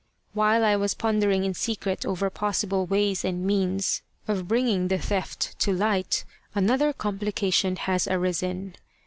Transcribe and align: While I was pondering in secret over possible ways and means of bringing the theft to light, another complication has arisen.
While 0.33 0.65
I 0.65 0.75
was 0.77 0.95
pondering 0.95 1.43
in 1.43 1.53
secret 1.53 2.07
over 2.07 2.31
possible 2.31 2.87
ways 2.87 3.23
and 3.23 3.45
means 3.45 4.01
of 4.27 4.47
bringing 4.47 4.87
the 4.87 4.97
theft 4.97 5.55
to 5.59 5.71
light, 5.73 6.25
another 6.55 6.91
complication 6.91 7.75
has 7.75 8.07
arisen. 8.07 8.77